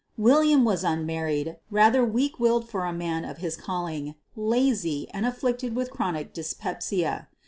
William 0.17 0.65
was 0.65 0.83
unmarried, 0.83 1.57
rather 1.69 2.03
weak 2.03 2.39
willed 2.39 2.67
for 2.67 2.85
a 2.85 2.91
man 2.91 3.23
of 3.23 3.37
his 3.37 3.55
calling, 3.55 4.15
lazy, 4.35 5.07
and 5.13 5.27
afflicted 5.27 5.75
with 5.75 5.91
chronic 5.91 6.33
dyspepsia. 6.33 7.27